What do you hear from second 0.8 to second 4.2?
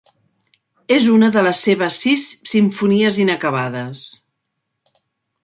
És una de les seves sis simfonies inacabades.